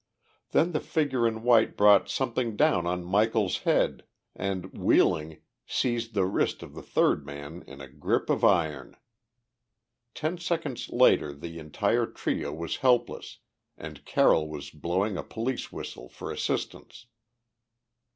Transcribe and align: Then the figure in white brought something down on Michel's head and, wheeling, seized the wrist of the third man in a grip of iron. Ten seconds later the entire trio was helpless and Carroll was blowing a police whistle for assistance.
Then 0.49 0.71
the 0.71 0.79
figure 0.79 1.27
in 1.27 1.43
white 1.43 1.77
brought 1.77 2.09
something 2.09 2.55
down 2.55 2.87
on 2.87 3.05
Michel's 3.07 3.59
head 3.59 4.01
and, 4.35 4.75
wheeling, 4.75 5.43
seized 5.67 6.15
the 6.15 6.25
wrist 6.25 6.63
of 6.63 6.73
the 6.73 6.81
third 6.81 7.23
man 7.23 7.63
in 7.67 7.81
a 7.81 7.87
grip 7.87 8.27
of 8.27 8.43
iron. 8.43 8.97
Ten 10.15 10.39
seconds 10.39 10.89
later 10.89 11.35
the 11.35 11.59
entire 11.59 12.07
trio 12.07 12.51
was 12.51 12.77
helpless 12.77 13.41
and 13.77 14.03
Carroll 14.03 14.49
was 14.49 14.71
blowing 14.71 15.17
a 15.17 15.23
police 15.23 15.71
whistle 15.71 16.09
for 16.09 16.31
assistance. 16.31 17.05